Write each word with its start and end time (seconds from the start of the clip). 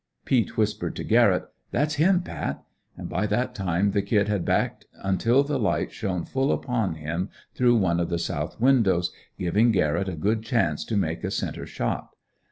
Peet 0.25 0.57
whispered 0.57 0.95
to 0.95 1.03
Garrett: 1.03 1.45
"That's 1.69 1.93
him 1.97 2.23
Pat." 2.23 2.63
And 2.97 3.07
by 3.07 3.27
that 3.27 3.53
time 3.53 3.91
the 3.91 4.01
"Kid" 4.01 4.27
had 4.27 4.43
backed 4.43 4.87
until 4.95 5.43
the 5.43 5.59
light 5.59 5.91
shone 5.91 6.25
full 6.25 6.51
upon 6.51 6.95
him, 6.95 7.29
through 7.53 7.75
one 7.75 7.99
of 7.99 8.09
the 8.09 8.17
south 8.17 8.59
windows, 8.59 9.11
giving 9.37 9.71
Garrett 9.71 10.09
a 10.09 10.15
good 10.15 10.41
chance 10.41 10.83
to 10.85 10.97
make 10.97 11.23
a 11.23 11.29
center 11.29 11.67
shot. 11.67 12.15